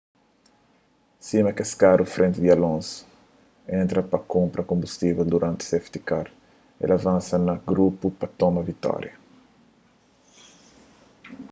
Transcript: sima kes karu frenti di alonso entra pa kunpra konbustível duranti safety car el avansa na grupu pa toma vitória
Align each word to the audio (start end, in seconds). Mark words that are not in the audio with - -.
sima 1.25 1.51
kes 1.57 1.71
karu 1.81 2.05
frenti 2.13 2.39
di 2.45 2.49
alonso 2.55 2.95
entra 3.81 4.01
pa 4.11 4.19
kunpra 4.31 4.67
konbustível 4.71 5.27
duranti 5.31 5.63
safety 5.71 5.99
car 6.09 6.27
el 6.83 6.91
avansa 6.99 7.35
na 7.47 7.55
grupu 7.69 8.05
pa 8.19 8.27
toma 8.39 8.61
vitória 8.69 9.13